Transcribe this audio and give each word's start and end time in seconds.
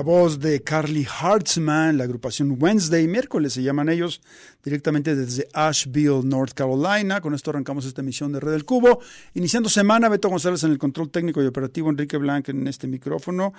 La 0.00 0.04
voz 0.04 0.40
de 0.40 0.62
Carly 0.62 1.06
Hartzman, 1.06 1.98
la 1.98 2.04
agrupación 2.04 2.56
Wednesday, 2.58 3.06
miércoles 3.06 3.52
se 3.52 3.62
llaman 3.62 3.90
ellos, 3.90 4.22
directamente 4.64 5.14
desde 5.14 5.46
Asheville, 5.52 6.22
North 6.24 6.54
Carolina. 6.54 7.20
Con 7.20 7.34
esto 7.34 7.50
arrancamos 7.50 7.84
esta 7.84 8.00
emisión 8.00 8.32
de 8.32 8.40
Red 8.40 8.52
del 8.52 8.64
Cubo. 8.64 9.00
Iniciando 9.34 9.68
semana, 9.68 10.08
Beto 10.08 10.30
González 10.30 10.64
en 10.64 10.70
el 10.70 10.78
control 10.78 11.10
técnico 11.10 11.42
y 11.42 11.46
operativo, 11.46 11.90
Enrique 11.90 12.16
Blanc 12.16 12.48
en 12.48 12.66
este 12.66 12.86
micrófono. 12.86 13.52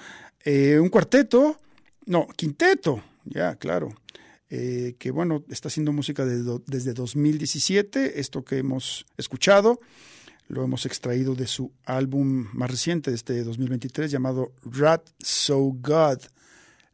Eh, 0.43 0.79
un 0.79 0.89
cuarteto, 0.89 1.59
no, 2.07 2.27
quinteto, 2.35 3.03
ya, 3.25 3.55
claro. 3.57 3.93
Eh, 4.49 4.95
que 4.97 5.11
bueno, 5.11 5.43
está 5.47 5.67
haciendo 5.67 5.93
música 5.93 6.25
desde 6.25 6.93
2017, 6.93 8.19
esto 8.19 8.43
que 8.43 8.57
hemos 8.57 9.05
escuchado 9.15 9.79
lo 10.51 10.65
hemos 10.65 10.86
extraído 10.86 11.33
de 11.33 11.48
su 11.48 11.71
álbum 11.86 12.48
más 12.53 12.69
reciente 12.69 13.09
de 13.09 13.15
este 13.15 13.42
2023 13.44 14.12
llamado 14.12 14.51
Rat 14.65 15.09
So 15.19 15.59
God. 15.59 16.19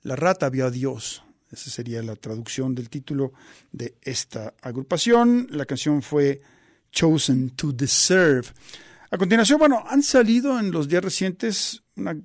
La 0.04 0.16
rata 0.16 0.50
vio 0.50 0.68
a 0.68 0.72
Dios. 0.72 1.24
Esa 1.52 1.72
sería 1.72 2.04
la 2.04 2.16
traducción 2.16 2.76
del 2.76 2.90
título 2.90 3.34
de 3.72 3.96
esta 4.04 4.54
agrupación. 4.62 5.48
La 5.50 5.66
canción 5.66 6.04
fue 6.04 6.40
Chosen 6.92 7.50
to 7.52 7.72
Deserve. 7.72 8.48
A 9.10 9.18
continuación, 9.18 9.58
bueno, 9.58 9.84
han 9.88 10.04
salido 10.04 10.60
en 10.60 10.70
los 10.70 10.88
días 10.88 11.04
recientes 11.04 11.82
una 11.96 12.16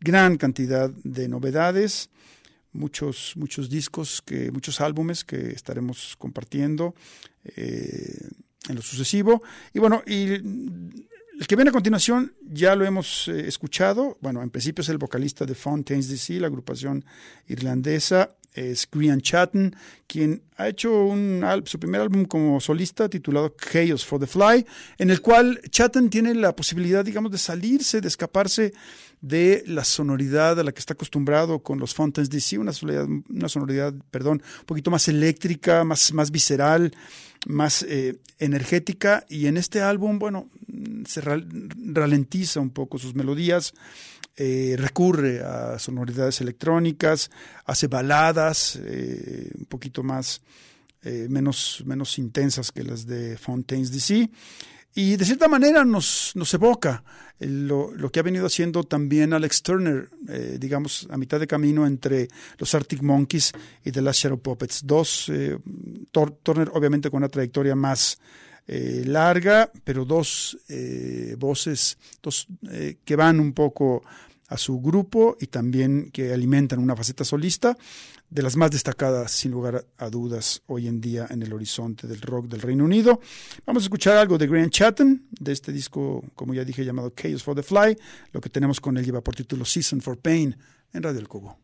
gran 0.00 0.36
cantidad 0.36 0.90
de 0.90 1.26
novedades, 1.26 2.08
muchos, 2.72 3.32
muchos 3.36 3.68
discos, 3.68 4.22
que, 4.22 4.52
muchos 4.52 4.80
álbumes 4.80 5.24
que 5.24 5.50
estaremos 5.50 6.14
compartiendo. 6.18 6.94
Eh, 7.56 8.28
en 8.68 8.76
lo 8.76 8.82
sucesivo. 8.82 9.42
Y 9.72 9.78
bueno, 9.78 10.02
y 10.06 10.24
el 11.42 11.46
que 11.46 11.56
viene 11.56 11.70
a 11.70 11.72
continuación 11.72 12.34
ya 12.42 12.76
lo 12.76 12.84
hemos 12.84 13.28
eh, 13.28 13.48
escuchado. 13.48 14.18
Bueno, 14.20 14.42
en 14.42 14.50
principio 14.50 14.82
es 14.82 14.88
el 14.88 14.98
vocalista 14.98 15.44
de 15.44 15.54
Fontaines 15.54 16.08
DC, 16.08 16.34
la 16.40 16.46
agrupación 16.46 17.04
irlandesa. 17.48 18.36
Es 18.54 18.88
Grian 18.90 19.20
Chatton, 19.20 19.74
quien 20.06 20.42
ha 20.56 20.68
hecho 20.68 21.04
un, 21.04 21.44
su 21.64 21.78
primer 21.78 22.02
álbum 22.02 22.24
como 22.26 22.60
solista 22.60 23.08
titulado 23.08 23.54
Chaos 23.56 24.04
for 24.04 24.20
the 24.20 24.26
Fly, 24.26 24.66
en 24.98 25.10
el 25.10 25.20
cual 25.20 25.60
Chatton 25.70 26.10
tiene 26.10 26.34
la 26.34 26.54
posibilidad, 26.54 27.04
digamos, 27.04 27.32
de 27.32 27.38
salirse, 27.38 28.00
de 28.00 28.08
escaparse 28.08 28.72
de 29.22 29.62
la 29.66 29.84
sonoridad 29.84 30.58
a 30.58 30.64
la 30.64 30.72
que 30.72 30.80
está 30.80 30.94
acostumbrado 30.94 31.60
con 31.60 31.78
los 31.78 31.94
Fontaines 31.94 32.28
DC, 32.28 32.58
una 32.58 32.72
sonoridad, 32.72 33.06
una 33.30 33.48
sonoridad 33.48 33.94
perdón, 34.10 34.42
un 34.60 34.66
poquito 34.66 34.90
más 34.90 35.08
eléctrica, 35.08 35.84
más, 35.84 36.12
más 36.12 36.30
visceral, 36.30 36.92
más 37.46 37.84
eh, 37.84 38.18
energética. 38.38 39.24
Y 39.28 39.46
en 39.46 39.56
este 39.56 39.80
álbum, 39.80 40.18
bueno, 40.18 40.50
se 41.06 41.20
ralentiza 41.20 42.60
un 42.60 42.70
poco 42.70 42.98
sus 42.98 43.14
melodías, 43.14 43.74
eh, 44.36 44.76
recurre 44.78 45.40
a 45.40 45.78
sonoridades 45.78 46.40
electrónicas, 46.40 47.30
hace 47.64 47.86
baladas 47.86 48.78
eh, 48.82 49.50
un 49.58 49.66
poquito 49.66 50.02
más, 50.02 50.40
menos, 51.28 51.82
menos 51.84 52.16
intensas 52.18 52.70
que 52.70 52.84
las 52.84 53.06
de 53.06 53.36
Fontaines 53.36 53.90
DC 53.90 54.30
y 54.94 55.16
de 55.16 55.24
cierta 55.24 55.48
manera 55.48 55.84
nos, 55.84 56.34
evoca 56.52 57.02
lo, 57.38 58.10
que 58.12 58.20
ha 58.20 58.22
venido 58.22 58.44
haciendo 58.44 58.84
también 58.84 59.32
Alex 59.32 59.62
Turner, 59.62 60.10
eh, 60.28 60.58
digamos, 60.60 61.08
a 61.10 61.16
mitad 61.16 61.40
de 61.40 61.46
camino 61.46 61.86
entre 61.86 62.28
los 62.58 62.74
Arctic 62.74 63.00
Monkeys 63.02 63.52
y 63.84 63.90
The 63.90 64.02
Last 64.02 64.20
Shadow 64.20 64.38
Puppets. 64.38 64.86
Dos, 64.86 65.30
eh, 65.30 65.58
Turner 66.10 66.70
obviamente 66.74 67.10
con 67.10 67.18
una 67.18 67.30
trayectoria 67.30 67.74
más 67.74 68.18
eh, 68.66 69.02
larga, 69.06 69.70
pero 69.84 70.04
dos 70.04 70.58
voces 71.38 71.98
dos, 72.22 72.46
que 73.04 73.16
van 73.16 73.40
un 73.40 73.52
poco 73.52 74.02
a 74.48 74.58
su 74.58 74.80
grupo 74.80 75.36
y 75.40 75.46
también 75.46 76.10
que 76.12 76.32
alimentan 76.32 76.78
una 76.78 76.94
faceta 76.94 77.24
solista 77.24 77.76
de 78.32 78.42
las 78.42 78.56
más 78.56 78.70
destacadas, 78.70 79.30
sin 79.30 79.50
lugar 79.50 79.84
a 79.98 80.08
dudas, 80.08 80.62
hoy 80.66 80.88
en 80.88 81.00
día 81.00 81.26
en 81.28 81.42
el 81.42 81.52
horizonte 81.52 82.06
del 82.06 82.20
rock 82.22 82.46
del 82.46 82.62
Reino 82.62 82.84
Unido. 82.84 83.20
Vamos 83.66 83.82
a 83.82 83.86
escuchar 83.86 84.16
algo 84.16 84.38
de 84.38 84.46
Grant 84.46 84.72
Chatham, 84.72 85.26
de 85.30 85.52
este 85.52 85.70
disco, 85.70 86.24
como 86.34 86.54
ya 86.54 86.64
dije, 86.64 86.82
llamado 86.82 87.10
Chaos 87.10 87.42
for 87.42 87.54
the 87.54 87.62
Fly. 87.62 87.96
Lo 88.32 88.40
que 88.40 88.48
tenemos 88.48 88.80
con 88.80 88.96
él 88.96 89.04
lleva 89.04 89.20
por 89.20 89.34
título 89.34 89.66
Season 89.66 90.00
for 90.00 90.18
Pain 90.18 90.56
en 90.94 91.02
Radio 91.02 91.20
El 91.20 91.28
Cubo. 91.28 91.58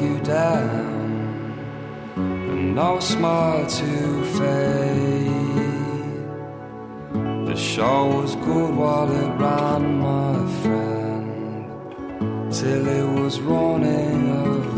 You 0.00 0.18
down, 0.20 1.54
and 2.16 2.74
no 2.74 3.00
smile 3.00 3.66
to 3.66 4.24
fade. 4.36 5.28
The 7.48 7.56
show 7.56 8.06
was 8.20 8.36
good 8.36 8.74
while 8.74 9.10
it 9.10 9.30
ran, 9.40 9.98
my 9.98 10.34
friend, 10.62 12.52
till 12.52 12.86
it 12.86 13.20
was 13.20 13.40
running 13.40 14.30
away. 14.30 14.68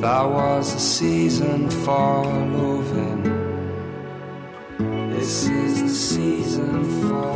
That 0.00 0.24
was 0.38 0.74
the 0.74 0.80
season 0.80 1.70
for 1.70 2.24
loving. 2.24 3.22
This 5.10 5.48
is 5.48 5.82
the 5.82 5.88
season 5.88 6.84
for 7.08 7.35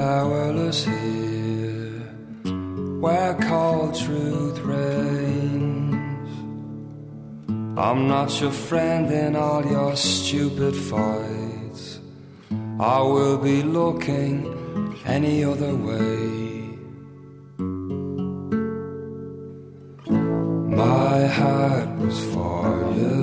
powerless 0.00 0.80
here, 0.86 2.00
where 3.04 3.34
cold 3.34 3.94
truth 3.94 4.58
reigns. 4.60 6.30
I'm 7.86 8.08
not 8.08 8.28
your 8.40 8.56
friend 8.68 9.06
in 9.12 9.36
all 9.36 9.62
your 9.76 9.94
stupid 9.96 10.74
fights. 10.74 12.00
I 12.94 13.00
will 13.12 13.38
be 13.50 13.58
looking 13.62 14.36
any 15.04 15.44
other 15.44 15.74
way. 15.88 16.38
My 20.82 21.16
heart 21.38 21.90
was 22.02 22.18
for 22.32 22.66
you, 23.00 23.14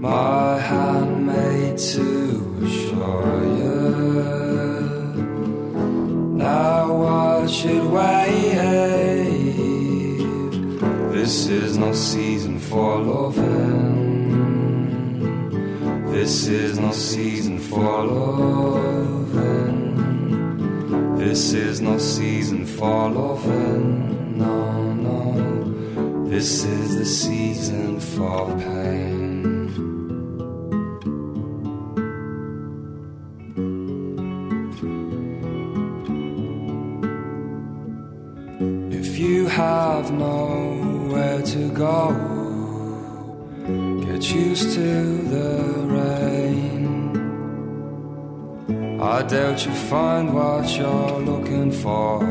my 0.00 0.58
hand 0.70 1.26
made 1.26 1.78
to 1.92 2.05
season 11.96 12.58
for 12.58 12.98
loving. 13.00 13.96
This 16.12 16.46
is 16.46 16.78
no 16.78 16.92
season 16.92 17.58
for 17.58 18.04
loving. 18.04 19.56
This 21.16 21.54
is 21.54 21.80
no 21.80 21.96
season 21.98 22.66
for 22.66 23.08
loving, 23.08 24.38
no, 24.38 24.92
no. 24.92 26.28
This 26.28 26.64
is 26.64 26.98
the 26.98 27.06
season 27.06 27.98
for 27.98 28.46
pain. 28.58 29.15
Go, 41.76 42.10
get 44.06 44.22
used 44.34 44.72
to 44.74 45.18
the 45.34 45.52
rain. 45.96 46.76
I 49.00 49.22
doubt 49.22 49.66
you 49.66 49.72
find 49.72 50.32
what 50.32 50.66
you're 50.78 51.20
looking 51.20 51.70
for. 51.70 52.24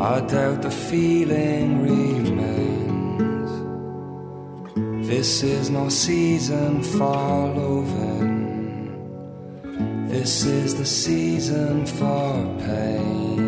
I 0.00 0.20
doubt 0.20 0.62
the 0.62 0.70
feeling 0.70 1.82
remains. 1.82 3.50
This 5.06 5.42
is 5.42 5.68
no 5.68 5.90
season 5.90 6.82
for 6.82 7.52
loving. 7.60 8.38
This 10.08 10.46
is 10.46 10.74
the 10.76 10.86
season 10.86 11.84
for 11.84 12.32
pain. 12.66 13.47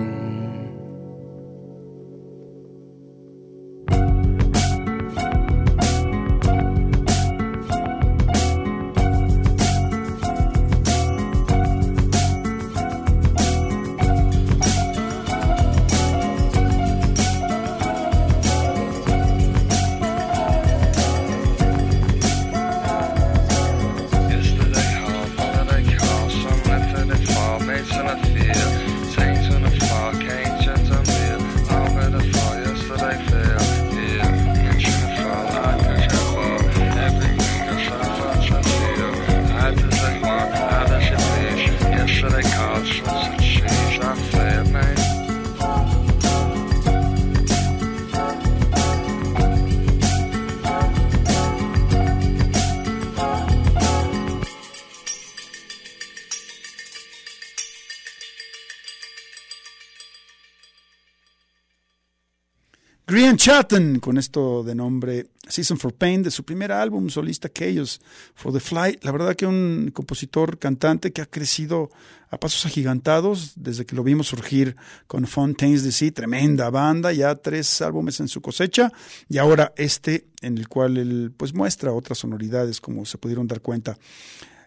Grian 63.20 63.36
Chatten, 63.36 64.00
con 64.00 64.16
esto 64.16 64.62
de 64.62 64.74
nombre 64.74 65.26
Season 65.46 65.76
for 65.76 65.92
Pain, 65.92 66.22
de 66.22 66.30
su 66.30 66.42
primer 66.42 66.72
álbum 66.72 67.10
solista 67.10 67.50
Chaos 67.50 68.00
for 68.34 68.50
the 68.50 68.60
Fly. 68.60 68.98
La 69.02 69.12
verdad 69.12 69.36
que 69.36 69.44
un 69.44 69.90
compositor 69.92 70.58
cantante 70.58 71.12
que 71.12 71.20
ha 71.20 71.26
crecido 71.26 71.90
a 72.30 72.40
pasos 72.40 72.64
agigantados 72.64 73.52
desde 73.56 73.84
que 73.84 73.94
lo 73.94 74.02
vimos 74.02 74.28
surgir 74.28 74.74
con 75.06 75.26
Fontaines 75.26 75.84
DC, 75.84 76.12
tremenda 76.12 76.70
banda, 76.70 77.12
ya 77.12 77.34
tres 77.34 77.82
álbumes 77.82 78.20
en 78.20 78.28
su 78.28 78.40
cosecha, 78.40 78.90
y 79.28 79.36
ahora 79.36 79.74
este 79.76 80.24
en 80.40 80.56
el 80.56 80.68
cual 80.68 80.96
él 80.96 81.30
pues 81.36 81.52
muestra 81.52 81.92
otras 81.92 82.16
sonoridades 82.16 82.80
como 82.80 83.04
se 83.04 83.18
pudieron 83.18 83.46
dar 83.46 83.60
cuenta 83.60 83.98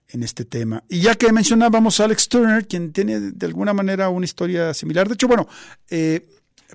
en 0.10 0.22
este 0.22 0.46
tema. 0.46 0.84
Y 0.90 1.00
ya 1.00 1.16
que 1.16 1.34
mencionábamos 1.34 2.00
a 2.00 2.04
Alex 2.04 2.30
Turner, 2.30 2.68
quien 2.68 2.94
tiene 2.94 3.20
de 3.20 3.46
alguna 3.48 3.74
manera 3.74 4.10
una 4.10 4.26
historia 4.26 4.76
similar, 4.76 5.08
de 5.08 5.16
hecho, 5.16 5.28
bueno, 5.28 5.48
eh, 5.90 6.24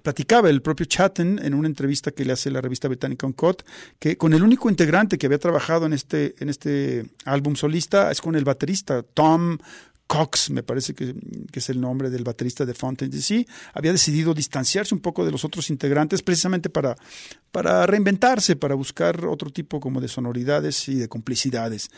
platicaba 0.03 0.51
el 0.51 0.63
propio 0.63 0.87
Chatten 0.87 1.41
en 1.43 1.55
una 1.55 1.69
entrevista 1.69 2.11
que 2.11 2.25
le 2.25 2.33
hace 2.33 2.51
la 2.51 2.61
revista 2.61 2.89
británica 2.89 3.27
Uncut, 3.27 3.63
que 3.99 4.17
con 4.17 4.33
el 4.33 4.43
único 4.43 4.71
integrante 4.71 5.19
que 5.19 5.27
había 5.27 5.39
trabajado 5.39 5.87
en 5.87 5.93
este, 5.93 6.35
en 6.39 6.49
este 6.49 7.07
álbum 7.25 7.57
solista 7.57 8.11
es 8.11 8.21
con 8.21 8.37
el 8.37 8.45
baterista 8.45 9.03
Tom 9.03 9.59
Cox, 10.09 10.51
me 10.51 10.63
parece 10.63 10.95
que, 10.95 11.15
que, 11.53 11.59
es 11.59 11.69
el 11.69 11.81
nombre 11.81 12.09
del 12.09 12.25
baterista 12.25 12.65
de 12.65 12.73
Fountain 12.73 13.11
DC, 13.11 13.47
había 13.75 13.93
decidido 13.93 14.33
distanciarse 14.33 14.95
un 14.95 15.01
poco 15.01 15.25
de 15.25 15.31
los 15.31 15.45
otros 15.45 15.69
integrantes 15.69 16.23
precisamente 16.23 16.71
para, 16.71 16.97
para 17.53 17.87
reinventarse, 17.87 18.57
para 18.57 18.75
buscar 18.75 19.27
otro 19.27 19.51
tipo 19.51 19.81
como 19.81 20.01
de 20.01 20.09
sonoridades 20.09 20.89
y 20.89 20.95
de 20.95 21.09
complicidades. 21.09 21.91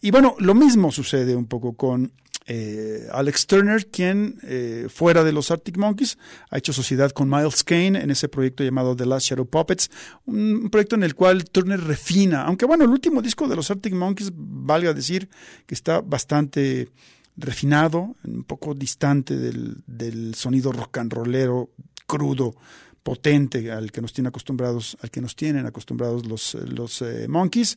Y 0.00 0.10
bueno, 0.10 0.34
lo 0.38 0.54
mismo 0.54 0.90
sucede 0.90 1.36
un 1.36 1.44
poco 1.44 1.74
con 1.74 2.10
eh, 2.50 3.06
Alex 3.12 3.46
Turner, 3.46 3.86
quien 3.88 4.38
eh, 4.42 4.86
fuera 4.88 5.22
de 5.22 5.32
los 5.32 5.50
Arctic 5.50 5.76
Monkeys 5.76 6.16
ha 6.50 6.56
hecho 6.56 6.72
sociedad 6.72 7.10
con 7.10 7.28
Miles 7.28 7.62
Kane 7.62 8.00
en 8.00 8.10
ese 8.10 8.28
proyecto 8.28 8.64
llamado 8.64 8.96
The 8.96 9.04
Last 9.04 9.26
Shadow 9.28 9.46
Puppets, 9.46 9.90
un 10.24 10.70
proyecto 10.70 10.96
en 10.96 11.02
el 11.02 11.14
cual 11.14 11.44
Turner 11.44 11.78
refina, 11.78 12.44
aunque 12.44 12.64
bueno, 12.64 12.84
el 12.84 12.90
último 12.90 13.20
disco 13.20 13.46
de 13.48 13.56
los 13.56 13.70
Arctic 13.70 13.92
Monkeys, 13.92 14.32
valga 14.34 14.94
decir 14.94 15.28
que 15.66 15.74
está 15.74 16.00
bastante 16.00 16.88
refinado, 17.36 18.16
un 18.24 18.44
poco 18.44 18.74
distante 18.74 19.36
del, 19.36 19.76
del 19.86 20.34
sonido 20.34 20.72
rock 20.72 20.98
and 20.98 21.12
rollero 21.12 21.68
crudo, 22.06 22.54
potente 23.02 23.70
al 23.70 23.92
que 23.92 24.00
nos 24.00 24.12
tienen 24.12 24.28
acostumbrados, 24.28 24.96
al 25.02 25.10
que 25.10 25.20
nos 25.20 25.36
tienen 25.36 25.66
acostumbrados 25.66 26.26
los, 26.26 26.54
los 26.54 27.02
eh, 27.02 27.26
Monkeys. 27.28 27.76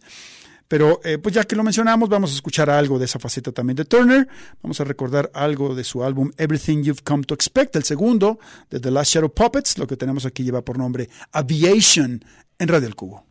Pero 0.71 1.01
eh, 1.03 1.17
pues 1.17 1.35
ya 1.35 1.43
que 1.43 1.57
lo 1.57 1.63
mencionamos, 1.63 2.07
vamos 2.07 2.31
a 2.31 2.35
escuchar 2.35 2.69
algo 2.69 2.97
de 2.97 3.03
esa 3.03 3.19
faceta 3.19 3.51
también 3.51 3.75
de 3.75 3.83
Turner. 3.83 4.25
Vamos 4.63 4.79
a 4.79 4.85
recordar 4.85 5.29
algo 5.33 5.75
de 5.75 5.83
su 5.83 6.01
álbum 6.01 6.31
Everything 6.37 6.81
You've 6.81 7.01
Come 7.03 7.25
to 7.25 7.33
Expect, 7.33 7.75
el 7.75 7.83
segundo 7.83 8.39
de 8.69 8.79
The 8.79 8.89
Last 8.89 9.11
Shadow 9.11 9.33
Puppets. 9.33 9.77
Lo 9.77 9.85
que 9.85 9.97
tenemos 9.97 10.25
aquí 10.25 10.45
lleva 10.45 10.61
por 10.61 10.77
nombre 10.77 11.09
Aviation 11.33 12.23
en 12.57 12.67
Radio 12.69 12.87
El 12.87 12.95
Cubo. 12.95 13.30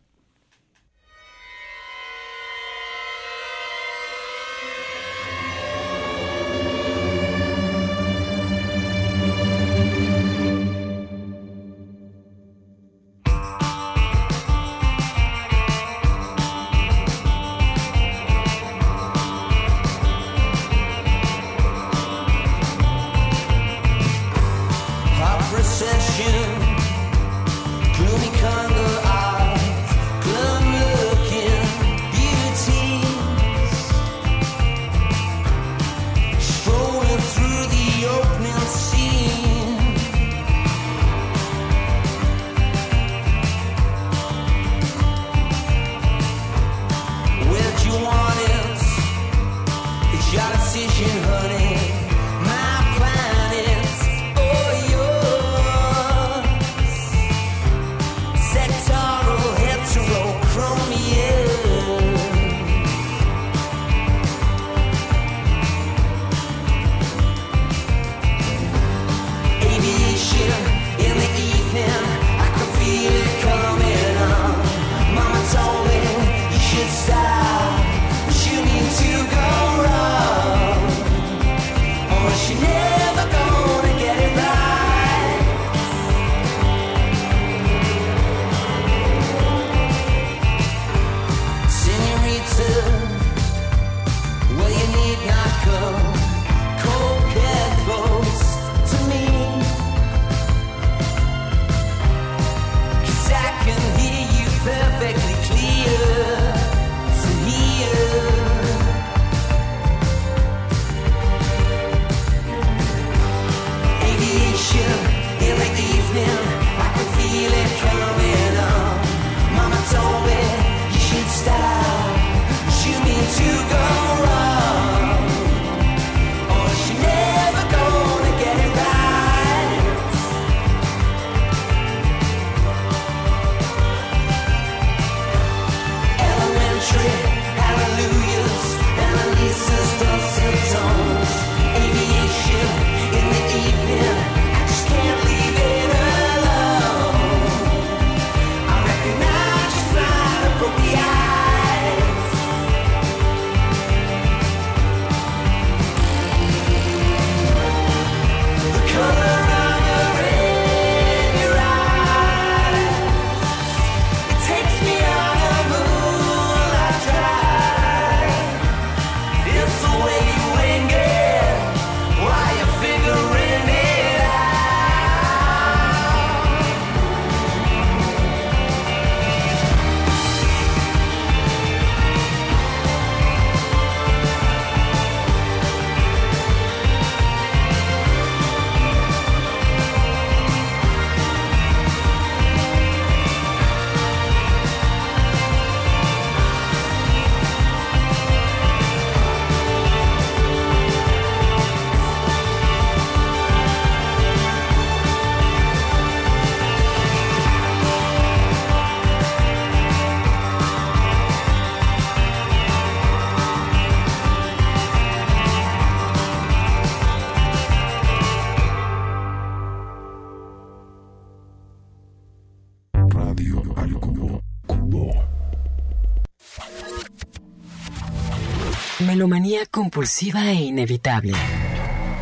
impulsiva 230.01 230.49
e 230.49 230.53
inevitable. 230.53 231.31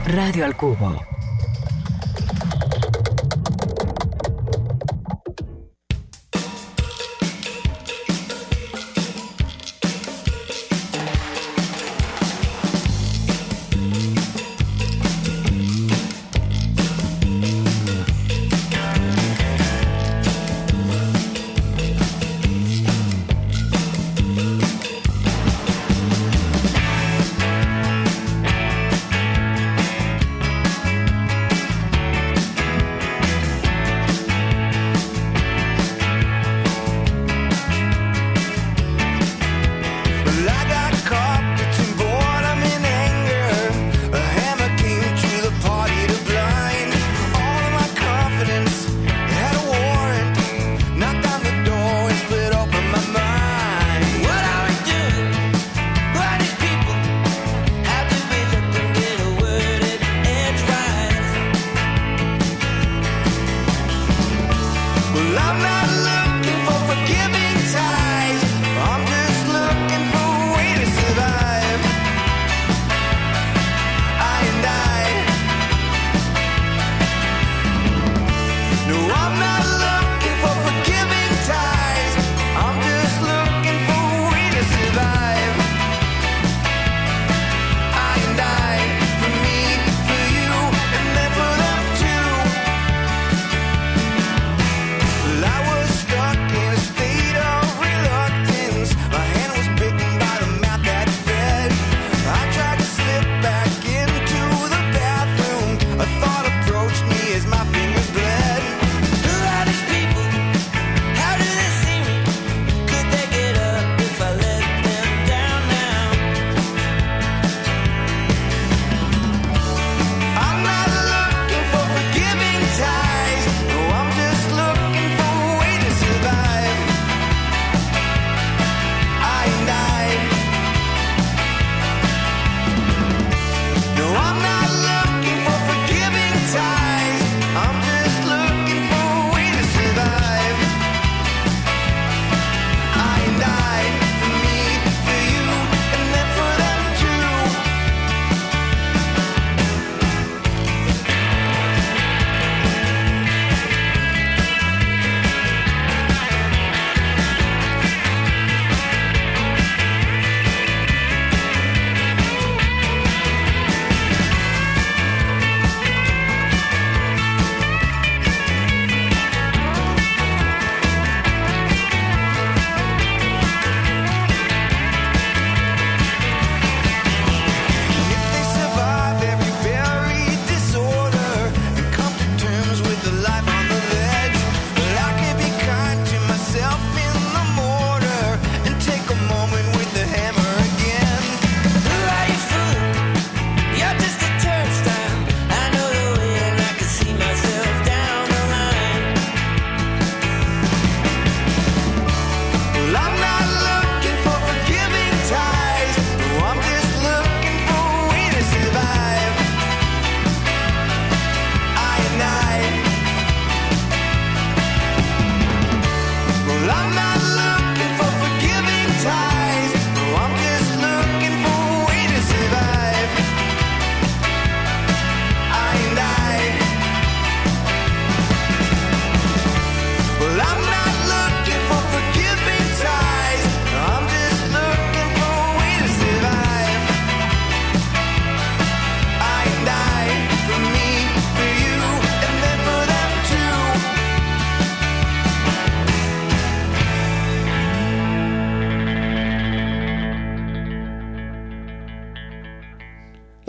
Radio 0.03 0.43
al 0.43 0.53
Cubo. 0.57 1.18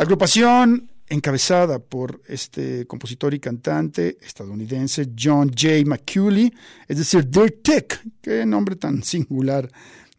La 0.01 0.05
agrupación 0.05 0.89
encabezada 1.11 1.79
por 1.79 2.23
este 2.27 2.87
compositor 2.87 3.35
y 3.35 3.39
cantante 3.39 4.17
estadounidense 4.23 5.11
John 5.15 5.51
J. 5.51 5.85
McCuley, 5.85 6.51
es 6.89 6.97
decir, 6.97 7.29
Dirt 7.29 7.63
Tech, 7.63 8.03
qué 8.23 8.47
nombre 8.47 8.77
tan 8.77 9.03
singular 9.03 9.71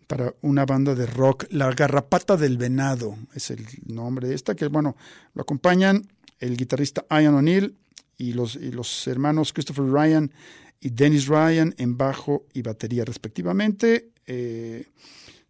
para 0.06 0.36
una 0.41 0.67
banda 0.67 0.94
de 0.94 1.08
rock, 1.08 1.46
La 1.50 1.72
Garrapata 1.72 2.38
del 2.38 2.60
Venado 2.60 3.17
es 3.34 3.50
el 3.50 3.65
nombre 3.88 4.28
de 4.28 4.36
esta, 4.36 4.54
que 4.54 4.67
bueno, 4.67 4.96
lo 5.34 5.41
acompañan 5.41 6.08
el 6.39 6.58
guitarrista 6.58 7.04
Ian 7.10 7.34
O'Neill 7.34 7.76
y 8.20 8.34
los, 8.34 8.58
y 8.58 8.72
los 8.72 9.08
hermanos 9.08 9.52
Christopher 9.52 9.86
Ryan 9.86 10.32
y 10.80 10.91
Dennis 10.91 11.26
Ryan 11.26 11.74
en 11.80 11.98
bajo 11.98 12.46
y 12.54 12.62
batería 12.62 13.04
respectivamente. 13.04 14.12
Eh, 14.28 14.86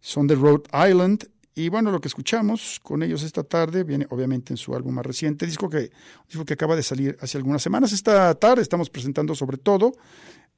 son 0.00 0.26
de 0.26 0.36
Rhode 0.36 0.70
Island 0.88 1.28
y 1.54 1.68
bueno, 1.68 1.90
lo 1.90 2.00
que 2.00 2.08
escuchamos 2.08 2.80
con 2.82 3.02
ellos 3.02 3.22
esta 3.22 3.44
tarde 3.44 3.84
viene 3.84 4.06
obviamente 4.08 4.52
en 4.54 4.56
su 4.56 4.74
álbum 4.74 4.94
más 4.94 5.04
reciente, 5.04 5.44
disco 5.44 5.68
que, 5.68 5.90
disco 6.26 6.44
que 6.44 6.54
acaba 6.54 6.74
de 6.76 6.82
salir 6.82 7.16
hace 7.20 7.36
algunas 7.36 7.62
semanas. 7.62 7.92
Esta 7.92 8.34
tarde 8.36 8.62
estamos 8.62 8.88
presentando 8.88 9.34
sobre 9.34 9.58
todo 9.58 9.92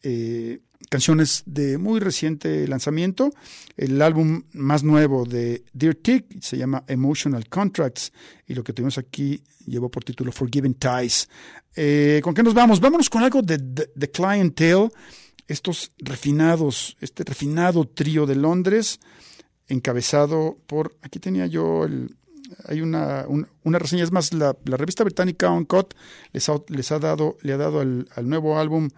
eh, 0.06 0.60
canciones 0.90 1.42
de 1.46 1.78
muy 1.78 1.98
reciente 1.98 2.68
lanzamiento. 2.68 3.30
El 3.76 4.00
álbum 4.02 4.42
más 4.52 4.84
nuevo 4.84 5.24
de 5.24 5.64
Dear 5.72 5.94
Tick 5.96 6.40
se 6.40 6.58
llama 6.58 6.84
Emotional 6.86 7.48
Contracts 7.48 8.12
y 8.46 8.54
lo 8.54 8.62
que 8.62 8.72
tenemos 8.72 8.98
aquí 8.98 9.42
llevó 9.66 9.90
por 9.90 10.04
título 10.04 10.30
Forgiven 10.30 10.74
Ties. 10.74 11.28
Eh, 11.74 12.20
¿Con 12.22 12.34
qué 12.34 12.42
nos 12.42 12.54
vamos? 12.54 12.80
Vámonos 12.80 13.10
con 13.10 13.24
algo 13.24 13.42
de 13.42 13.58
The 13.58 14.10
Clientele, 14.10 14.90
estos 15.48 15.90
refinados, 15.98 16.96
este 17.00 17.24
refinado 17.24 17.84
trío 17.88 18.26
de 18.26 18.36
Londres 18.36 19.00
encabezado 19.68 20.58
por, 20.66 20.96
aquí 21.02 21.18
tenía 21.18 21.46
yo 21.46 21.84
el, 21.84 22.14
hay 22.66 22.80
una, 22.80 23.24
un- 23.28 23.46
una 23.64 23.78
reseña, 23.78 24.04
es 24.04 24.12
más, 24.12 24.32
la, 24.32 24.56
la 24.64 24.76
revista 24.76 25.04
británica 25.04 25.50
Uncut 25.50 25.94
les 26.32 26.48
ha, 26.48 26.54
les 26.68 26.92
ha 26.92 26.98
dado, 26.98 27.36
le 27.42 27.52
ha 27.52 27.56
dado 27.56 27.80
al, 27.80 28.08
al 28.14 28.28
nuevo 28.28 28.58
álbum 28.58 28.90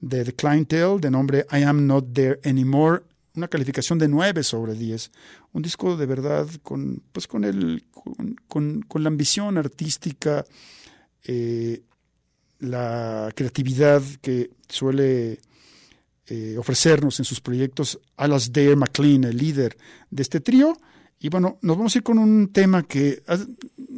de 0.00 0.24
The 0.24 0.34
Clientele, 0.34 0.98
de 1.00 1.10
nombre 1.10 1.46
I 1.52 1.62
Am 1.62 1.86
Not 1.86 2.12
There 2.12 2.40
Anymore, 2.44 3.02
una 3.34 3.48
calificación 3.48 3.98
de 3.98 4.08
9 4.08 4.42
sobre 4.42 4.74
10. 4.74 5.10
Un 5.52 5.62
disco 5.62 5.96
de 5.96 6.06
verdad 6.06 6.46
con, 6.62 7.02
pues 7.12 7.26
con, 7.26 7.44
el, 7.44 7.84
con, 7.90 8.36
con- 8.48 8.82
con 8.82 9.02
la 9.02 9.08
ambición 9.08 9.56
artística, 9.58 10.44
eh, 11.24 11.82
la 12.58 13.30
creatividad 13.34 14.02
que 14.20 14.50
suele 14.68 15.40
eh, 16.30 16.56
ofrecernos 16.58 17.18
en 17.18 17.24
sus 17.26 17.40
proyectos 17.40 17.98
Alasdair 18.16 18.76
MacLean, 18.76 19.24
el 19.24 19.36
líder 19.36 19.76
de 20.10 20.22
este 20.22 20.40
trío. 20.40 20.78
Y 21.18 21.28
bueno, 21.28 21.58
nos 21.60 21.76
vamos 21.76 21.94
a 21.94 21.98
ir 21.98 22.02
con 22.02 22.18
un 22.18 22.48
tema 22.52 22.82
que 22.84 23.22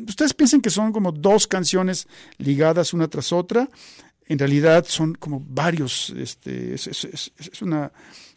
ustedes 0.09 0.35
piensen 0.35 0.61
que 0.61 0.71
son 0.71 0.93
como 0.93 1.13
dos 1.13 1.47
canciones 1.47 2.09
ligadas 2.39 2.93
una 2.95 3.07
tras 3.07 3.33
otra. 3.33 3.69
En 4.27 4.39
realidad 4.39 4.85
son 4.89 5.15
como 5.15 5.39
varios, 5.47 6.11
este, 6.17 6.75
es, 6.75 6.87
es- 6.89 7.05
es- 7.05 7.33
es 7.53 7.63
una, 7.63 7.93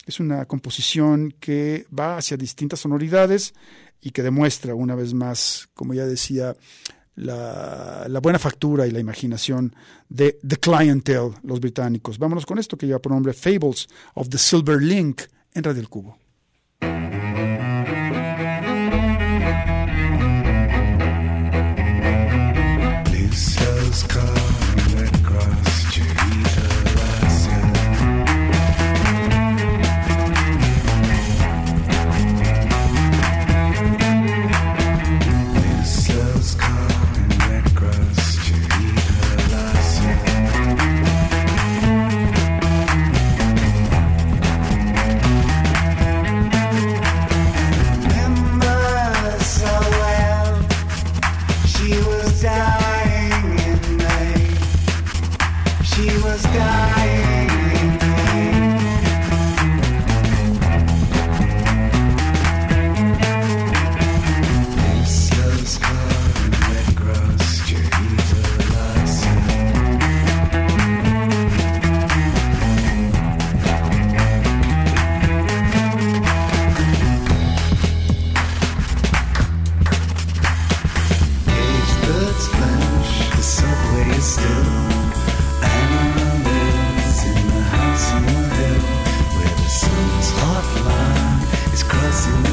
es 0.06 0.20
una 0.20 0.46
composición 0.46 1.34
que 1.40 1.88
va 1.98 2.18
hacia 2.18 2.38
distintas 2.38 2.82
sonoridades 2.82 3.54
y 4.02 4.12
que 4.12 4.22
demuestra 4.22 4.76
una 4.76 4.94
vez 4.94 5.14
más, 5.16 5.68
como 5.74 5.94
ya 5.96 6.06
decía, 6.06 6.56
la, 7.15 8.19
buena 8.21 8.39
factura 8.39 8.88
y 8.88 8.91
la 8.91 8.99
imaginación 8.99 9.75
de 10.10 10.38
The 10.45 10.58
Clientele, 10.58 11.32
los 11.43 11.60
británicos. 11.60 12.17
Vámonos 12.19 12.45
con 12.45 12.60
esto 12.60 12.78
que 12.78 12.88
lleva 12.88 12.99
por 12.99 13.12
nombre 13.12 13.34
Fables 13.34 13.88
of 14.13 14.30
the 14.30 14.38
Silver 14.38 14.82
Link 14.82 15.21
en 15.54 15.63
Radio 15.63 15.82
El 15.82 15.89
Cubo. 15.89 16.17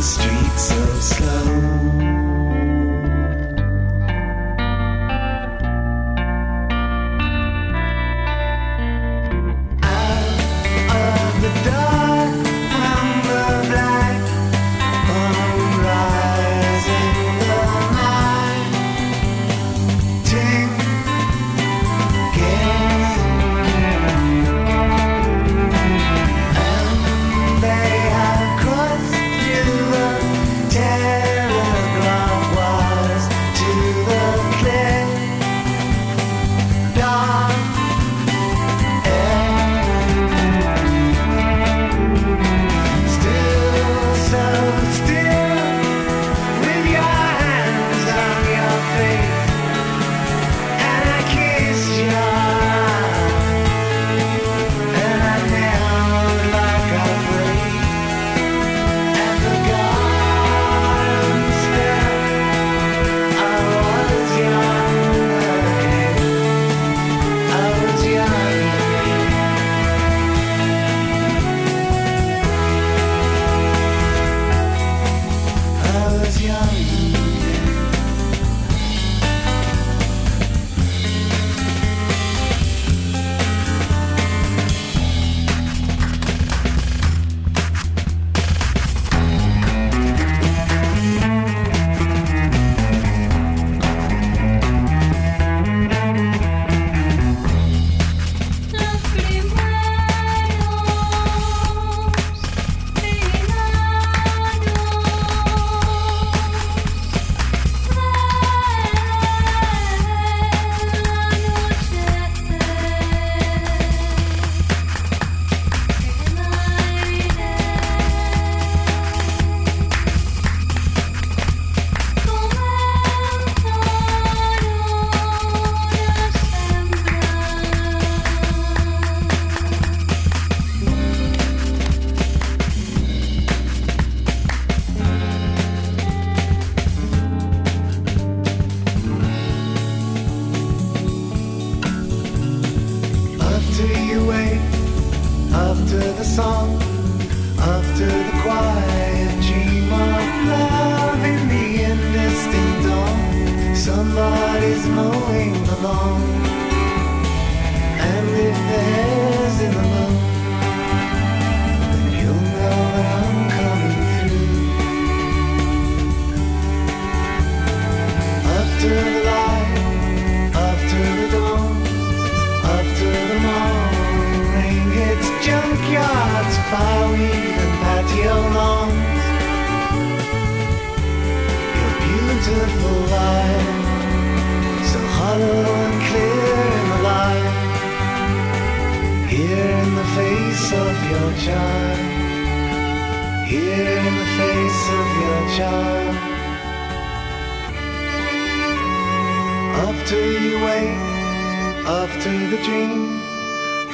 Crossing 0.02 0.34
the 0.34 0.58
street 0.58 0.58
so 0.58 1.00
slow. 1.00 1.91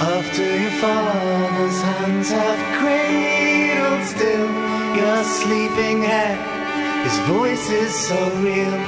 After 0.00 0.58
your 0.60 0.70
father's 0.80 1.82
hands 1.82 2.30
have 2.30 2.78
cradled 2.78 4.04
still 4.06 4.48
your 4.96 5.24
sleeping 5.24 6.02
head, 6.02 6.38
his 7.04 7.18
voice 7.26 7.68
is 7.70 7.92
so 7.94 8.30
real, 8.38 8.78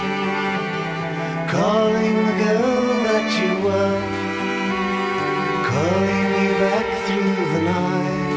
calling 1.50 2.16
the 2.26 2.36
girl 2.44 2.86
that 3.08 3.28
you 3.40 3.52
were, 3.66 4.00
calling 5.70 6.26
you 6.42 6.52
back 6.62 6.86
through 7.06 7.38
the 7.54 7.62
night, 7.74 8.30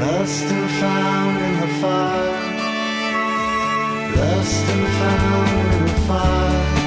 lost 0.00 0.44
and 0.44 0.70
found 0.80 1.36
in 1.46 1.54
the 1.60 1.70
fire, 1.82 2.38
lost 4.16 4.64
and 4.74 4.86
found 5.00 5.50
in 5.74 5.80
the 5.84 5.92
fire. 6.06 6.79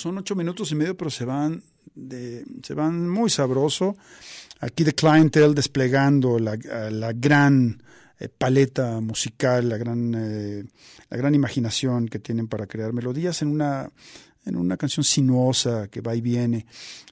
Son 0.00 0.18
ocho 0.18 0.34
minutos 0.34 0.72
y 0.72 0.74
medio, 0.74 0.96
pero 0.96 1.10
se 1.10 1.24
van 1.24 1.62
de, 1.94 2.44
se 2.62 2.74
van 2.74 3.08
muy 3.08 3.30
sabroso. 3.30 3.96
Aquí 4.60 4.84
de 4.84 4.94
Clientele 4.94 5.54
desplegando 5.54 6.38
la, 6.38 6.56
la 6.90 7.12
gran 7.12 7.82
eh, 8.18 8.28
paleta 8.28 9.00
musical, 9.00 9.68
la 9.68 9.76
gran, 9.76 10.14
eh, 10.14 10.64
la 11.08 11.16
gran 11.16 11.34
imaginación 11.34 12.08
que 12.08 12.18
tienen 12.18 12.48
para 12.48 12.66
crear 12.66 12.92
melodías 12.92 13.42
en 13.42 13.48
una 13.48 13.90
en 14.46 14.56
una 14.56 14.78
canción 14.78 15.04
sinuosa 15.04 15.88
que 15.88 16.00
va 16.00 16.14
y 16.14 16.22
viene 16.22 16.64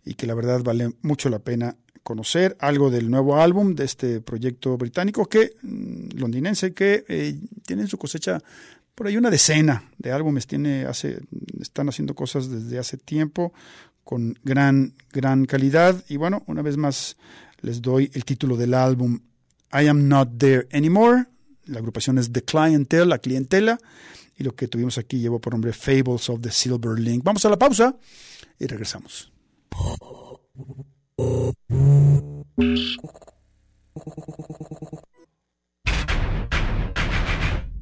y 0.03 0.15
que 0.15 0.27
la 0.27 0.35
verdad 0.35 0.63
vale 0.63 0.95
mucho 1.03 1.29
la 1.29 1.39
pena 1.39 1.77
conocer 2.03 2.57
algo 2.59 2.91
del 2.91 3.11
nuevo 3.11 3.39
álbum 3.39 3.75
de 3.75 3.85
este 3.85 4.23
proyecto 4.23 4.79
británico 4.79 5.27
que 5.27 5.53
mm, 5.63 6.17
londinense 6.17 6.73
que 6.73 7.05
eh, 7.07 7.39
tiene 7.67 7.83
en 7.83 7.89
su 7.89 7.99
cosecha 7.99 8.41
por 8.99 9.07
ahí 9.07 9.17
una 9.17 9.31
decena 9.31 9.85
de 9.97 10.11
álbumes 10.11 10.49
tiene 10.49 10.85
hace 10.85 11.21
están 11.61 11.89
haciendo 11.89 12.17
cosas 12.17 12.51
desde 12.51 12.81
hace 12.81 12.97
tiempo 12.97 13.53
con 14.03 14.37
gran 14.43 14.93
gran 15.13 15.45
calidad. 15.45 16.05
Y 16.09 16.17
bueno 16.17 16.43
una 16.49 16.63
vez 16.63 16.77
más 16.77 17.17
les 17.61 17.81
doy 17.81 18.11
el 18.13 18.25
título 18.25 18.57
del 18.57 18.75
álbum 18.75 19.21
I 19.73 19.87
am 19.87 20.09
not 20.09 20.31
there 20.37 20.67
anymore. 20.73 21.27
La 21.67 21.79
agrupación 21.79 22.19
es 22.19 22.33
The 22.33 22.43
Clientele 22.43 23.07
la 23.07 23.19
clientela 23.19 23.79
y 24.37 24.43
lo 24.43 24.57
que 24.57 24.67
tuvimos 24.67 24.99
aquí 24.99 25.21
llevó 25.21 25.41
por 25.41 25.53
nombre 25.53 25.73
Fables 25.73 26.29
of 26.29 26.41
the 26.41 26.51
Silver 26.51 26.99
Link. 26.99 27.23
Vamos 27.23 27.45
a 27.45 27.51
la 27.51 27.57
pausa 27.57 27.97
y 28.59 28.67
regresamos 28.67 29.33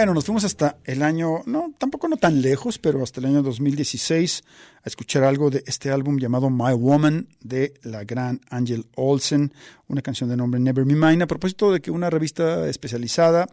Bueno, 0.00 0.14
nos 0.14 0.24
fuimos 0.24 0.44
hasta 0.44 0.78
el 0.84 1.02
año, 1.02 1.42
no, 1.44 1.74
tampoco 1.76 2.08
no 2.08 2.16
tan 2.16 2.40
lejos, 2.40 2.78
pero 2.78 3.02
hasta 3.02 3.20
el 3.20 3.26
año 3.26 3.42
2016 3.42 4.42
a 4.82 4.88
escuchar 4.88 5.24
algo 5.24 5.50
de 5.50 5.62
este 5.66 5.90
álbum 5.90 6.18
llamado 6.18 6.48
My 6.48 6.72
Woman 6.72 7.28
de 7.42 7.74
la 7.82 8.04
gran 8.04 8.40
Angel 8.48 8.86
Olsen, 8.96 9.52
una 9.88 10.00
canción 10.00 10.30
de 10.30 10.38
nombre 10.38 10.58
Never 10.58 10.86
Me 10.86 10.94
Mine, 10.94 11.24
a 11.24 11.26
propósito 11.26 11.70
de 11.70 11.80
que 11.82 11.90
una 11.90 12.08
revista 12.08 12.66
especializada 12.66 13.46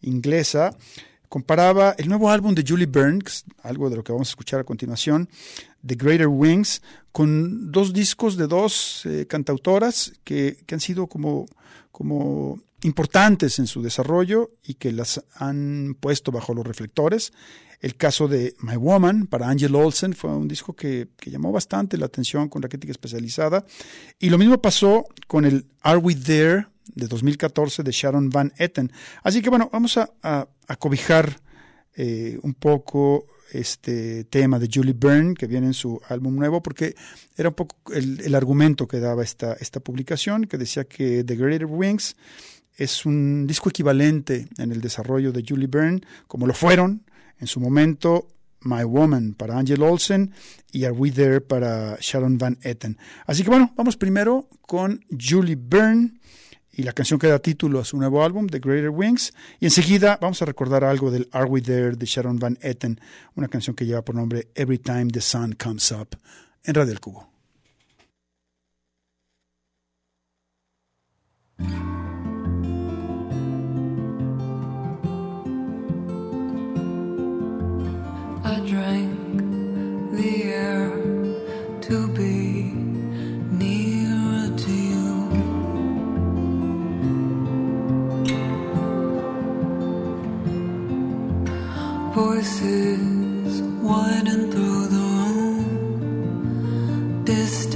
inglesa 0.00 0.74
comparaba 1.28 1.94
el 1.98 2.08
nuevo 2.08 2.30
álbum 2.30 2.54
de 2.54 2.64
Julie 2.66 2.86
Burns, 2.86 3.44
algo 3.62 3.90
de 3.90 3.96
lo 3.96 4.02
que 4.02 4.12
vamos 4.12 4.28
a 4.28 4.32
escuchar 4.32 4.60
a 4.60 4.64
continuación, 4.64 5.28
The 5.86 5.96
Greater 5.96 6.28
Wings, 6.28 6.80
con 7.12 7.70
dos 7.70 7.92
discos 7.92 8.38
de 8.38 8.46
dos 8.46 9.04
eh, 9.04 9.26
cantautoras 9.28 10.14
que, 10.24 10.56
que 10.64 10.74
han 10.74 10.80
sido 10.80 11.08
como, 11.08 11.44
como 11.92 12.58
importantes 12.82 13.58
en 13.58 13.66
su 13.66 13.82
desarrollo 13.82 14.52
y 14.62 14.74
que 14.74 14.92
las 14.92 15.24
han 15.34 15.96
puesto 16.00 16.32
bajo 16.32 16.54
los 16.54 16.66
reflectores. 16.66 17.32
El 17.80 17.96
caso 17.96 18.28
de 18.28 18.54
My 18.60 18.76
Woman 18.76 19.26
para 19.26 19.48
Angel 19.48 19.74
Olsen 19.74 20.12
fue 20.12 20.30
un 20.30 20.48
disco 20.48 20.74
que, 20.74 21.08
que 21.16 21.30
llamó 21.30 21.50
bastante 21.50 21.96
la 21.96 22.06
atención 22.06 22.48
con 22.48 22.60
la 22.60 22.68
crítica 22.68 22.90
especializada. 22.90 23.64
Y 24.18 24.28
lo 24.28 24.36
mismo 24.36 24.60
pasó 24.60 25.06
con 25.26 25.46
el 25.46 25.66
Are 25.80 25.98
We 25.98 26.14
There 26.14 26.66
de 26.94 27.06
2014 27.06 27.82
de 27.82 27.92
Sharon 27.92 28.30
Van 28.30 28.52
Etten. 28.58 28.92
Así 29.22 29.40
que 29.42 29.50
bueno, 29.50 29.70
vamos 29.72 29.96
a, 29.96 30.48
cobijar 30.78 31.40
eh, 31.96 32.38
un 32.42 32.54
poco 32.54 33.26
este 33.52 34.24
tema 34.24 34.58
de 34.58 34.68
Julie 34.72 34.92
Byrne 34.92 35.34
que 35.34 35.46
viene 35.46 35.68
en 35.68 35.74
su 35.74 36.00
álbum 36.08 36.36
nuevo 36.36 36.62
porque 36.62 36.94
era 37.36 37.48
un 37.48 37.54
poco 37.56 37.92
el, 37.92 38.20
el 38.20 38.34
argumento 38.34 38.86
que 38.86 39.00
daba 39.00 39.24
esta, 39.24 39.54
esta 39.54 39.80
publicación 39.80 40.44
que 40.44 40.56
decía 40.56 40.84
que 40.84 41.24
The 41.24 41.34
Greater 41.34 41.66
Wings 41.66 42.14
es 42.80 43.04
un 43.04 43.46
disco 43.46 43.68
equivalente 43.68 44.48
en 44.56 44.72
el 44.72 44.80
desarrollo 44.80 45.32
de 45.32 45.44
Julie 45.46 45.66
Byrne 45.66 46.00
como 46.26 46.46
lo 46.46 46.54
fueron 46.54 47.04
en 47.38 47.46
su 47.46 47.60
momento 47.60 48.28
My 48.62 48.84
Woman 48.84 49.34
para 49.34 49.58
Angel 49.58 49.82
Olsen 49.82 50.32
y 50.72 50.84
Are 50.84 50.94
We 50.94 51.10
There 51.10 51.42
para 51.42 51.98
Sharon 52.00 52.38
Van 52.38 52.58
Etten. 52.62 52.96
Así 53.26 53.42
que 53.42 53.50
bueno, 53.50 53.72
vamos 53.76 53.98
primero 53.98 54.48
con 54.62 55.04
Julie 55.10 55.56
Byrne 55.56 56.20
y 56.72 56.82
la 56.82 56.94
canción 56.94 57.18
que 57.18 57.26
da 57.26 57.38
título 57.38 57.80
a 57.80 57.84
su 57.84 57.98
nuevo 57.98 58.24
álbum, 58.24 58.46
The 58.46 58.60
Greater 58.60 58.88
Wings. 58.88 59.34
Y 59.58 59.66
enseguida 59.66 60.18
vamos 60.18 60.40
a 60.40 60.46
recordar 60.46 60.82
algo 60.82 61.10
del 61.10 61.28
Are 61.32 61.44
We 61.44 61.60
There 61.60 61.96
de 61.96 62.06
Sharon 62.06 62.38
Van 62.38 62.58
Etten, 62.62 62.98
una 63.34 63.48
canción 63.48 63.76
que 63.76 63.84
lleva 63.84 64.02
por 64.02 64.14
nombre 64.14 64.48
Every 64.54 64.78
Time 64.78 65.08
the 65.08 65.20
Sun 65.20 65.52
Comes 65.52 65.92
Up 65.92 66.16
en 66.64 66.74
Radio 66.74 66.92
El 66.92 67.00
Cubo. 67.00 67.28
Voices 92.12 93.62
widen 93.80 94.50
through 94.50 94.86
the 94.88 95.04
room. 95.16 95.64
Distant 97.24 97.69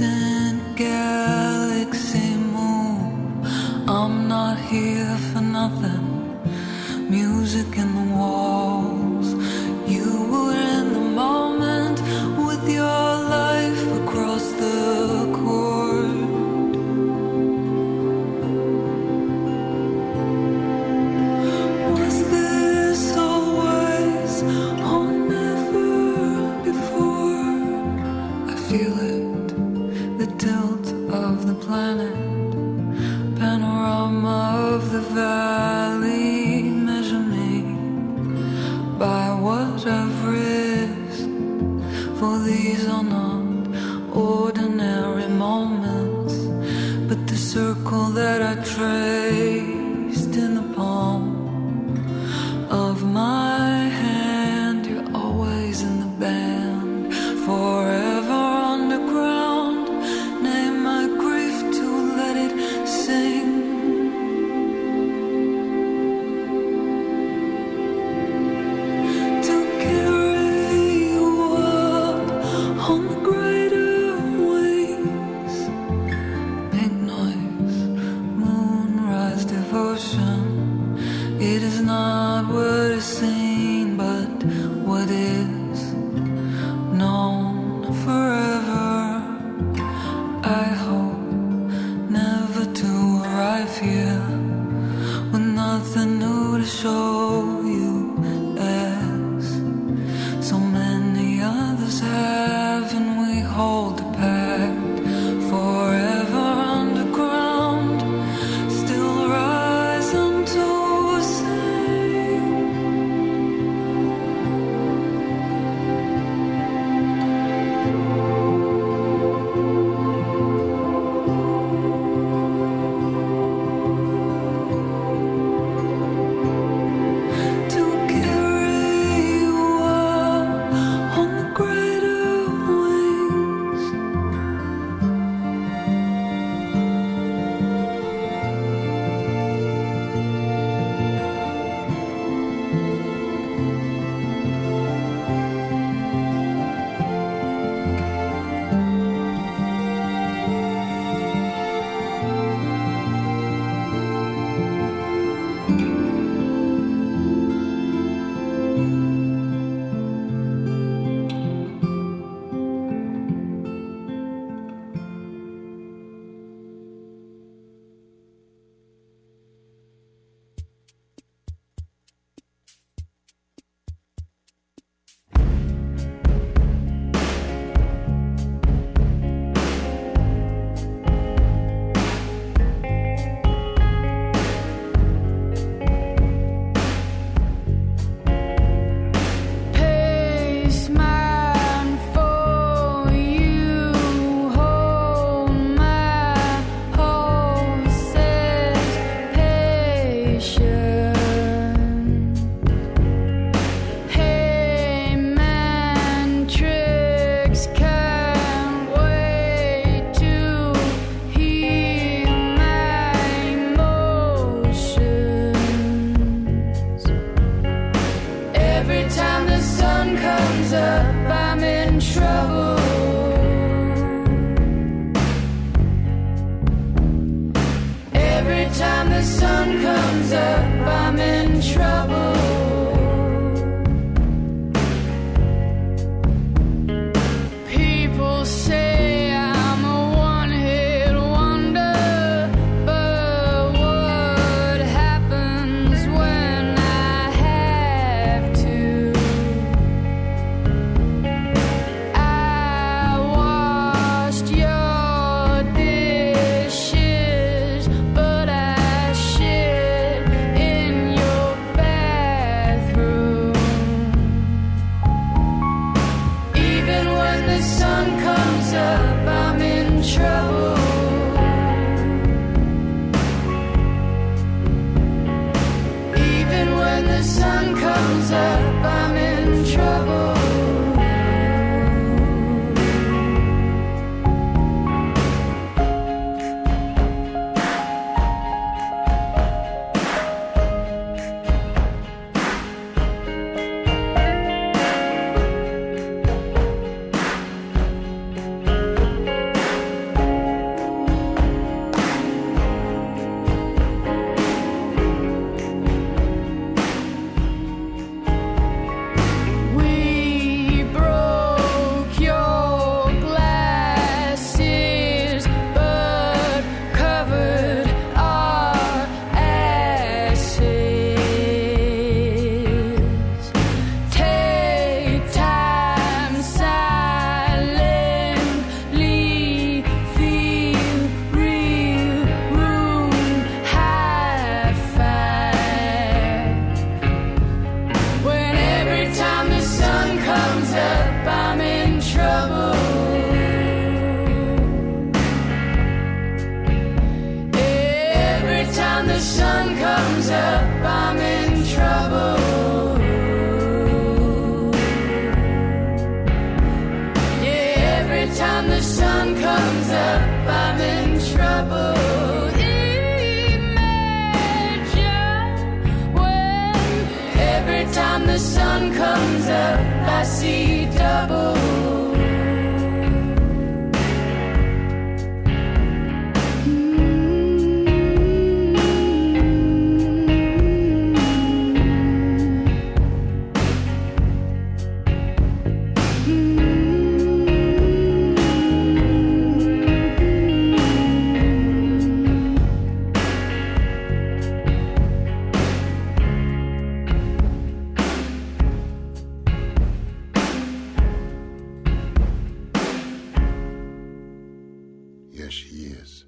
she 405.55 405.69
is. 405.95 406.25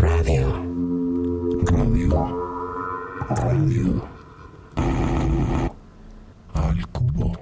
Radio. 0.00 0.46
Radio. 1.76 2.10
Radio. 3.28 4.08
Al 6.54 6.86
cubo. 6.88 7.32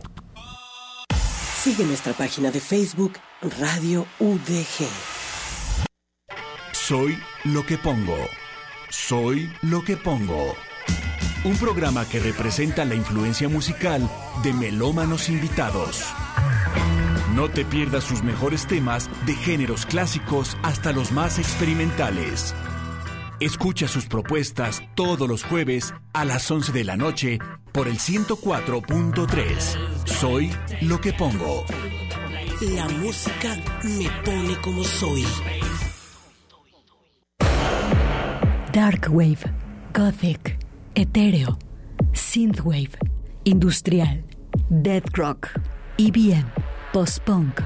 Sigue 1.63 1.85
nuestra 1.85 2.15
página 2.15 2.51
de 2.51 2.61
Facebook 2.61 3.13
Radio 3.61 4.05
UDG. 4.19 4.89
Soy 6.73 7.17
lo 7.45 7.65
que 7.65 7.79
pongo. 7.79 8.17
Soy 8.91 9.49
lo 9.63 9.85
que 9.85 9.97
pongo. 9.97 10.57
Un 11.45 11.57
programa 11.59 12.09
que 12.09 12.19
representa 12.19 12.85
la 12.85 12.97
influencia 12.97 13.49
musical 13.49 14.09
de 14.43 14.53
melómanos 14.53 15.29
invitados. 15.29 16.13
No 17.35 17.49
te 17.49 17.65
pierdas 17.65 18.05
sus 18.05 18.23
mejores 18.23 18.67
temas 18.67 19.09
de 19.25 19.35
géneros 19.35 19.87
clásicos 19.87 20.59
hasta 20.63 20.93
los 20.93 21.13
más 21.13 21.39
experimentales. 21.39 22.55
Escucha 23.41 23.89
sus 23.89 24.05
propuestas 24.05 24.83
todos 24.95 25.27
los 25.27 25.43
jueves 25.43 25.95
a 26.13 26.27
las 26.27 26.51
11 26.51 26.73
de 26.73 26.85
la 26.85 26.99
noche 26.99 27.39
por 27.73 27.89
el 27.89 27.99
104.3. 27.99 29.79
Soy 30.05 30.51
lo 30.83 31.01
que 31.01 31.15
pongo. 31.15 31.65
La 32.61 32.87
música 32.89 33.57
me 33.83 34.11
pone 34.25 34.61
como 34.61 34.85
soy. 34.85 35.25
Dark 38.75 39.09
Wave, 39.11 39.39
Gothic, 39.95 40.59
Etéreo, 40.95 41.59
Synthwave, 42.13 42.91
Industrial, 43.45 44.23
Death 44.69 45.09
Rock, 45.15 45.49
EBM, 45.97 46.45
Post-Punk. 46.93 47.61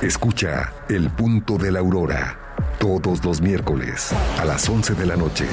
Escucha 0.00 0.72
El 0.88 1.10
Punto 1.10 1.58
de 1.58 1.70
la 1.70 1.80
Aurora. 1.80 2.56
Todos 2.78 3.22
los 3.22 3.42
miércoles 3.42 4.10
a 4.38 4.44
las 4.46 4.66
11 4.66 4.94
de 4.94 5.06
la 5.06 5.16
noche. 5.16 5.46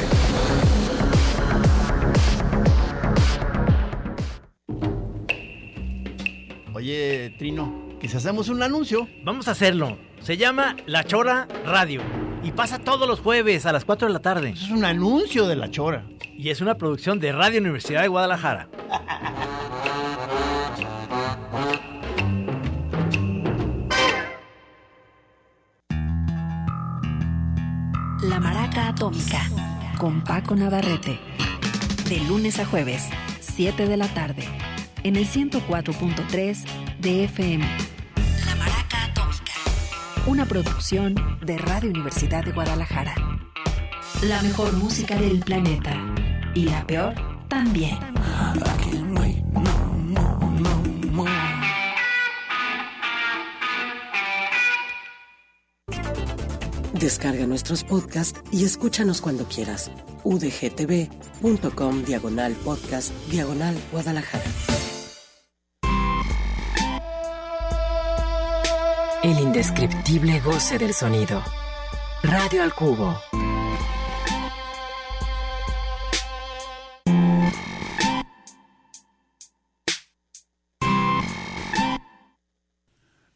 Oye, 6.74 7.36
Trino, 7.38 7.90
¿y 8.02 8.08
si 8.08 8.16
hacemos 8.16 8.48
un 8.48 8.64
anuncio? 8.64 9.10
Vamos 9.26 9.50
a 9.50 9.52
hacerlo. 9.52 9.98
Se 10.22 10.38
llama 10.38 10.78
La 10.86 11.04
Chora 11.04 11.50
Radio. 11.66 12.27
Y 12.44 12.52
pasa 12.52 12.80
todos 12.80 13.08
los 13.08 13.20
jueves 13.20 13.66
a 13.66 13.72
las 13.72 13.86
4 13.86 14.08
de 14.08 14.14
la 14.14 14.20
tarde. 14.20 14.50
Es 14.52 14.70
un 14.70 14.86
anuncio 14.86 15.48
de 15.48 15.56
la 15.56 15.70
chora. 15.70 16.06
Y 16.38 16.50
es 16.50 16.62
una 16.62 16.76
producción 16.76 17.20
de 17.20 17.32
Radio 17.32 17.60
Universidad 17.60 18.02
de 18.02 18.08
Guadalajara. 18.08 18.70
La 28.24 28.40
Maraca 28.40 28.90
Atómica, 28.90 29.50
con 29.98 30.24
Paco 30.24 30.56
Navarrete. 30.56 31.20
De 32.10 32.20
lunes 32.28 32.60
a 32.60 32.66
jueves, 32.66 33.10
7 33.42 33.88
de 33.88 33.98
la 33.98 34.08
tarde, 34.14 34.44
en 35.04 35.16
el 35.16 35.28
104.3 35.28 36.66
de 37.00 37.24
FM. 37.26 37.87
Una 40.38 40.46
producción 40.46 41.16
de 41.44 41.58
Radio 41.58 41.90
Universidad 41.90 42.46
de 42.46 42.52
Guadalajara. 42.52 43.16
La 44.22 44.40
mejor 44.44 44.72
música 44.74 45.16
del 45.16 45.40
planeta. 45.40 46.00
Y 46.54 46.66
la 46.66 46.86
peor 46.86 47.16
también. 47.48 47.98
Descarga 56.94 57.48
nuestros 57.48 57.84
podcasts 57.84 58.40
y 58.52 58.64
escúchanos 58.64 59.22
cuando 59.22 59.46
quieras. 59.46 59.90
udgtv.com 60.24 62.04
diagonal 62.04 62.54
podcast 62.64 63.12
diagonal 63.32 63.76
Guadalajara. 63.92 64.46
El 69.24 69.40
indescriptible 69.40 70.40
goce 70.42 70.78
del 70.78 70.94
sonido. 70.94 71.44
Radio 72.22 72.62
al 72.62 72.74
cubo. 72.74 73.20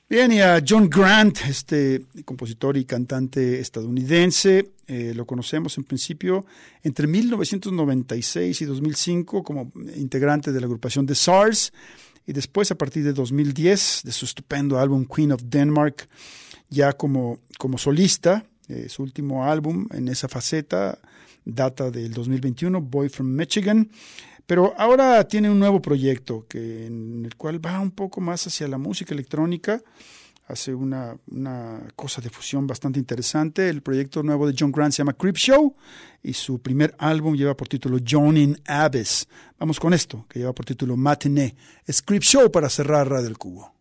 Bien, 0.07 0.31
y 0.31 0.41
a 0.41 0.61
John 0.67 0.87
Grant, 0.87 1.39
este 1.47 2.05
compositor 2.25 2.77
y 2.77 2.85
cantante 2.85 3.59
estadounidense, 3.59 4.73
eh, 4.85 5.13
lo 5.15 5.25
conocemos 5.25 5.77
en 5.77 5.85
principio 5.85 6.45
entre 6.83 7.07
1996 7.07 8.61
y 8.61 8.65
2005 8.65 9.41
como 9.41 9.71
integrante 9.95 10.51
de 10.51 10.59
la 10.59 10.65
agrupación 10.67 11.07
The 11.07 11.15
SARS, 11.15 11.73
y 12.31 12.33
después 12.33 12.71
a 12.71 12.75
partir 12.75 13.03
de 13.03 13.11
2010, 13.11 14.03
de 14.05 14.11
su 14.13 14.23
estupendo 14.23 14.79
álbum 14.79 15.05
Queen 15.05 15.33
of 15.33 15.41
Denmark, 15.43 16.07
ya 16.69 16.93
como, 16.93 17.39
como 17.57 17.77
solista, 17.77 18.45
eh, 18.69 18.87
su 18.87 19.03
último 19.03 19.43
álbum 19.43 19.85
en 19.91 20.07
esa 20.07 20.29
faceta 20.29 20.97
data 21.43 21.91
del 21.91 22.13
2021, 22.13 22.79
Boy 22.79 23.09
from 23.09 23.27
Michigan. 23.27 23.89
Pero 24.45 24.73
ahora 24.77 25.27
tiene 25.27 25.49
un 25.49 25.59
nuevo 25.59 25.81
proyecto 25.81 26.45
que, 26.47 26.85
en 26.85 27.25
el 27.25 27.35
cual 27.35 27.63
va 27.63 27.81
un 27.81 27.91
poco 27.91 28.21
más 28.21 28.47
hacia 28.47 28.69
la 28.69 28.77
música 28.77 29.13
electrónica. 29.13 29.81
Hace 30.51 30.75
una, 30.75 31.17
una 31.27 31.87
cosa 31.95 32.19
de 32.21 32.29
fusión 32.29 32.67
bastante 32.67 32.99
interesante. 32.99 33.69
El 33.69 33.81
proyecto 33.81 34.21
nuevo 34.21 34.45
de 34.45 34.53
John 34.57 34.71
Grant 34.71 34.91
se 34.91 34.97
llama 34.97 35.13
Creep 35.13 35.37
Show 35.37 35.75
y 36.21 36.33
su 36.33 36.61
primer 36.61 36.93
álbum 36.97 37.35
lleva 37.35 37.55
por 37.55 37.69
título 37.69 37.99
John 38.05 38.35
in 38.35 38.57
Abyss. 38.67 39.27
Vamos 39.57 39.79
con 39.79 39.93
esto, 39.93 40.25
que 40.27 40.39
lleva 40.39 40.53
por 40.53 40.65
título 40.65 40.97
Matinee. 40.97 41.55
Es 41.85 42.01
Creep 42.01 42.23
Show 42.23 42.51
para 42.51 42.69
cerrar 42.69 43.09
Radio 43.09 43.23
del 43.23 43.37
Cubo. 43.37 43.80